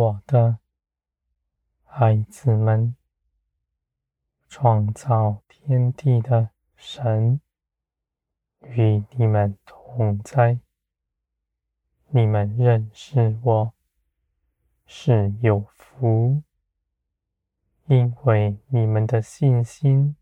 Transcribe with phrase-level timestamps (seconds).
[0.00, 0.56] 我的
[1.84, 2.96] 孩子们，
[4.48, 7.42] 创造天地的神
[8.60, 10.58] 与你们同在。
[12.06, 13.74] 你们认识我
[14.86, 16.42] 是有福，
[17.84, 20.16] 因为你们的信心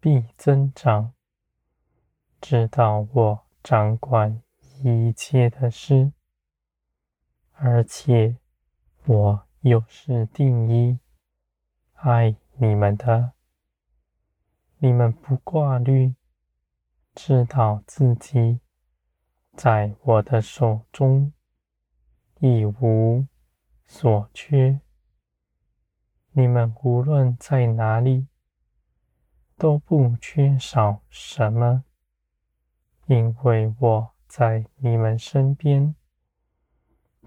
[0.00, 1.12] 必增长，
[2.40, 4.42] 知道我掌管
[4.82, 6.14] 一切的事，
[7.60, 8.36] 而且
[9.04, 11.00] 我又是第一
[11.94, 13.32] 爱你们的。
[14.78, 16.14] 你们不挂虑，
[17.16, 18.60] 知道自己
[19.54, 21.32] 在我的手中
[22.38, 23.26] 一无
[23.84, 24.80] 所缺。
[26.30, 28.28] 你们无论在哪里，
[29.56, 31.82] 都不缺少什么。
[33.06, 35.96] 因为我在你们身边，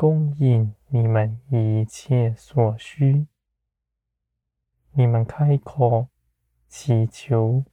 [0.01, 3.27] 供应你们一切所需。
[4.93, 6.07] 你们开口
[6.67, 7.63] 祈求，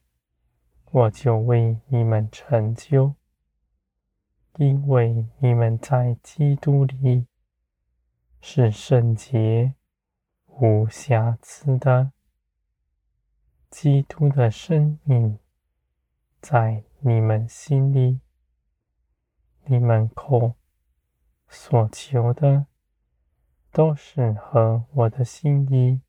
[0.91, 3.15] 我就为你们成就。
[4.57, 7.25] 因为你们在基督里
[8.39, 9.73] 是圣洁、
[10.45, 12.11] 无瑕疵的。
[13.71, 15.39] 基督的生命
[16.39, 18.19] 在你们心里，
[19.65, 20.53] 你们口
[21.49, 22.67] 所求的
[23.71, 25.99] 都是合我的心意，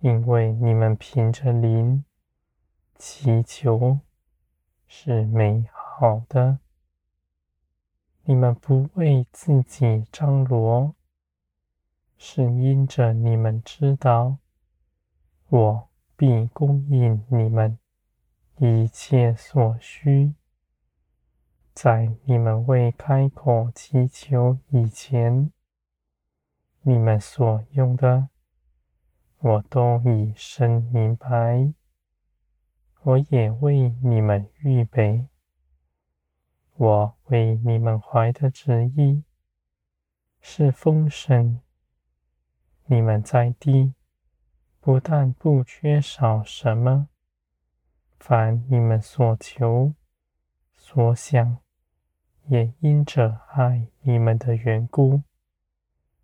[0.00, 2.04] 因为你们凭着灵
[2.96, 4.00] 祈求
[4.86, 6.58] 是美好的。
[8.24, 10.94] 你们不为自己张罗，
[12.16, 14.38] 是因着你们知道，
[15.48, 17.78] 我必供应你们。
[18.58, 20.34] 一切所需，
[21.80, 25.52] 在你们未开口祈求以前，
[26.82, 28.30] 你们所用的，
[29.38, 31.72] 我都已深明白。
[33.02, 35.28] 我也为你们预备。
[36.74, 39.22] 我为你们怀的旨意
[40.40, 41.60] 是丰盛。
[42.86, 43.94] 你们在地
[44.80, 47.08] 不但不缺少什么。
[48.18, 49.94] 凡你们所求、
[50.76, 51.60] 所想，
[52.48, 55.22] 也因着爱你们的缘故，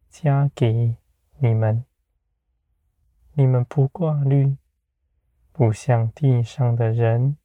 [0.09, 0.97] 加给
[1.37, 1.85] 你们。
[3.35, 4.57] 你们不挂虑，
[5.53, 7.37] 不像地上的人，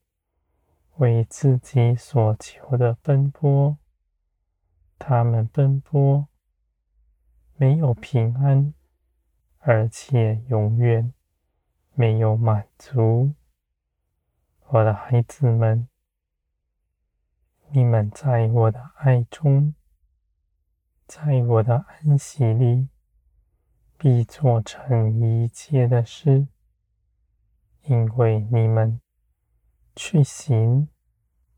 [0.95, 3.77] 为自己所求的奔波。
[4.97, 6.29] 他们奔波，
[7.57, 8.73] 没有平安，
[9.57, 11.13] 而且永远
[11.95, 13.33] 没有满足。
[14.67, 15.89] 我的孩子们，
[17.71, 19.73] 你们在我的爱中，
[21.07, 22.89] 在我的安息里，
[23.97, 26.47] 必做成一切的事，
[27.83, 28.99] 因为你们
[29.95, 30.89] 去行，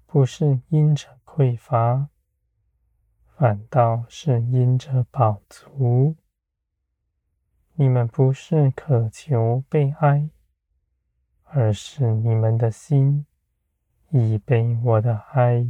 [0.05, 2.09] 不是因着匮乏，
[3.37, 6.15] 反倒是因着饱足。
[7.73, 10.29] 你们不是渴求被爱。
[11.53, 13.25] 而是你们的心
[14.11, 15.67] 已被我的爱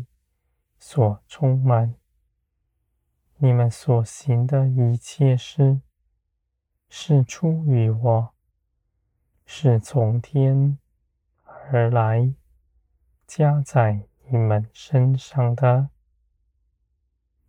[0.83, 1.93] 所充满。
[3.37, 5.79] 你们所行的一切事，
[6.89, 8.33] 是出于我，
[9.45, 10.79] 是从天
[11.43, 12.33] 而来，
[13.27, 15.89] 加在你们身上的。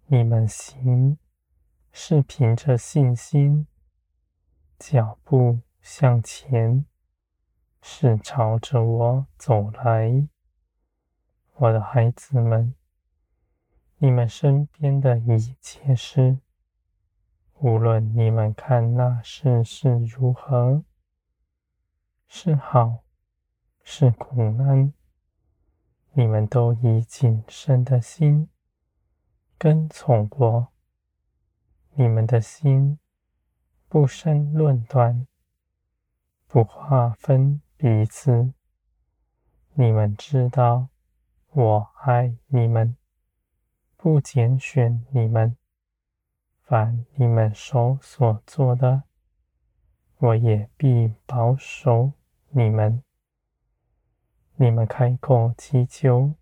[0.07, 1.17] 你们行，
[1.91, 3.67] 是凭着信心，
[4.79, 6.85] 脚步向前。
[7.81, 10.29] 是朝着我走来，
[11.55, 12.75] 我的孩子们，
[14.05, 16.39] 你们身边的一切事，
[17.61, 20.83] 无论你们看那事是如何，
[22.27, 23.05] 是好
[23.85, 24.93] 是苦难，
[26.15, 28.49] 你们都以谨慎的心
[29.57, 30.73] 跟从我，
[31.93, 32.99] 你们的心
[33.89, 35.29] 不生论断，
[36.49, 37.63] 不划分。
[37.77, 38.53] 彼此，
[39.75, 40.89] 你们知道，
[41.51, 42.97] 我爱你们，
[44.03, 45.57] 不拣选你们。
[46.63, 49.05] 凡你们手所做的，
[50.19, 52.11] 我也必保守
[52.49, 53.05] 你们。
[54.57, 56.35] 你们开口祈求，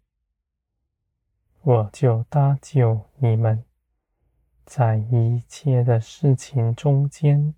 [1.61, 3.63] 我就搭救你们，
[4.65, 7.55] 在一切的事情中间，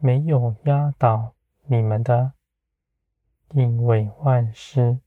[0.00, 2.32] 没有压倒你们的。
[3.50, 4.98] 因为万事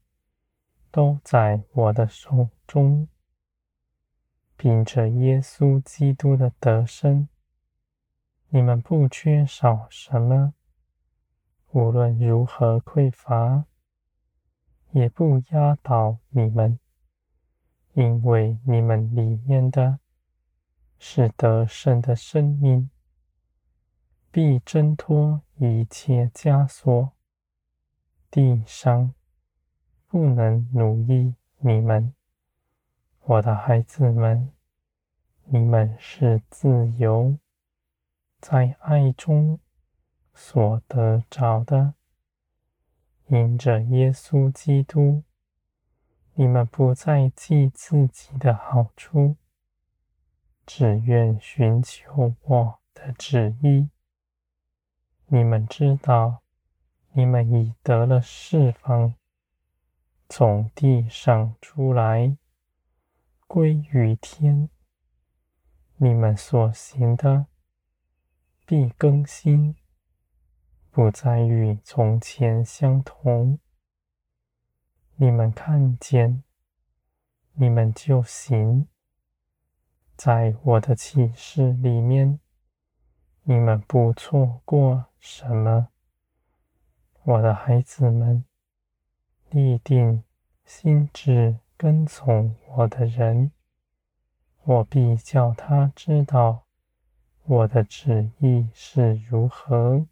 [0.90, 3.10] 都在我的手中，
[4.56, 7.28] 凭着耶稣基督的得身，
[8.50, 10.54] 你们不缺少什么，
[11.72, 13.66] 无论如何匮乏，
[14.92, 16.80] 也不压倒你们，
[17.94, 20.00] 因为你们里面的
[20.98, 22.90] 是得胜的生命，
[24.32, 27.12] 必挣脱一切枷锁，
[28.32, 29.14] 地上
[30.08, 32.14] 不能奴役你们，
[33.26, 34.52] 我的孩子们，
[35.46, 37.38] 你们是自由。
[38.42, 39.62] 在爱中
[40.34, 41.94] 所得着的，
[43.28, 45.24] 因着耶稣基督，
[46.34, 49.38] 你们不再计自己的好处，
[50.66, 53.88] 只愿寻求我的旨意。
[55.28, 56.42] 你们知道，
[57.14, 59.14] 你们已得了释放，
[60.28, 62.36] 从地上出来，
[63.54, 64.68] 归于天。
[65.98, 67.46] 你们所行的。
[68.66, 69.76] 必更新，
[70.90, 73.60] 不再与从前相同。
[75.18, 76.44] 你们看见，
[77.52, 78.88] 你们就行。
[80.16, 82.40] 在我的启示里面，
[83.44, 85.90] 你们不错过什么。
[87.22, 88.44] 我的孩子们，
[89.52, 90.24] 立定
[90.66, 93.52] 心志跟从我的人，
[94.64, 96.66] 我必叫他知道。
[97.44, 100.08] 我的旨意是如何？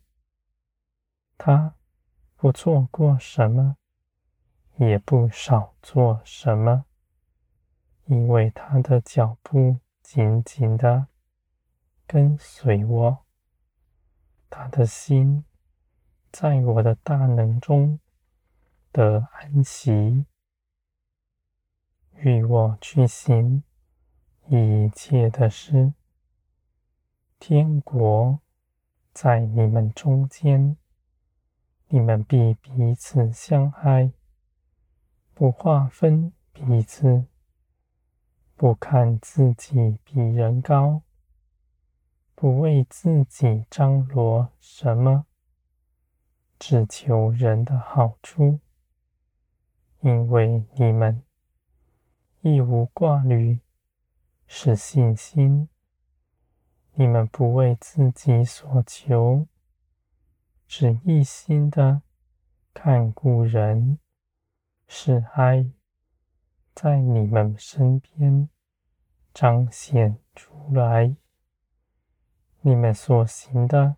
[1.37, 1.73] 他
[2.35, 3.77] 不做过什么，
[4.79, 6.83] 也不少做什么，
[8.03, 11.07] 因为他的脚步紧紧地
[12.05, 13.25] 跟随我，
[14.49, 15.45] 他的心
[16.33, 17.97] 在我的大能中
[18.91, 20.25] 得安息，
[22.23, 23.63] 与我去行
[24.47, 25.93] 一切的事。
[27.39, 28.39] 天国
[29.11, 30.77] 在你们中间，
[31.87, 34.11] 你们必彼此相爱，
[35.33, 37.25] 不划分彼此，
[38.55, 41.01] 不看自己比人高，
[42.35, 45.25] 不为自己张罗什么，
[46.59, 48.59] 只求人的好处，
[50.01, 51.23] 因为你们
[52.41, 53.59] 亦无挂虑，
[54.47, 55.69] 是信心。
[56.93, 59.47] 你们不为自己所求，
[60.67, 62.01] 只一心的
[62.73, 63.99] 看顾人，
[64.87, 65.71] 是爱
[66.73, 68.49] 在你们身边
[69.33, 71.15] 彰显出来。
[72.61, 73.97] 你们所行的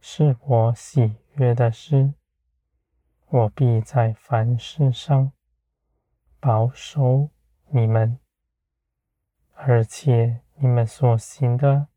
[0.00, 2.14] 是我喜悦的事，
[3.28, 5.32] 我必在凡事上
[6.42, 7.30] 保守
[7.68, 8.18] 你们，
[9.54, 10.42] 而且。
[10.56, 11.88] 你们所行的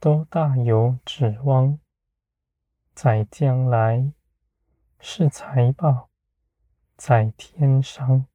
[0.00, 1.78] 都大有指望，
[2.92, 4.12] 在将来
[4.98, 6.10] 是财宝，
[6.96, 8.26] 在天上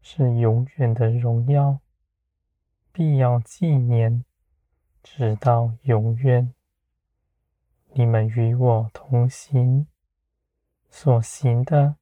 [0.00, 1.80] 是永远的荣耀，
[2.92, 4.24] 必要纪念，
[5.02, 6.54] 直到永远。
[7.92, 9.86] 你们与我同行，
[10.88, 11.96] 所行的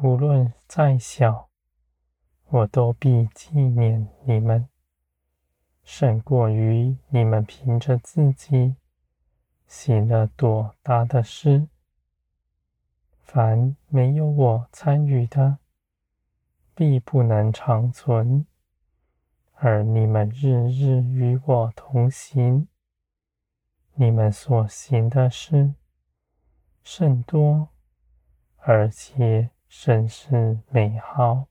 [0.00, 1.48] 无论再小，
[2.50, 4.68] 我都必纪念你们。
[5.82, 8.76] 胜过于你们凭着自己
[9.66, 11.66] 行了多大的事，
[13.24, 15.58] 凡没有我参与的，
[16.76, 18.44] 必不能长存；
[19.54, 22.68] 而你们日日与我同行，
[23.94, 25.74] 你们所行的事
[26.84, 27.70] 甚多，
[28.58, 31.46] 而且甚是美好。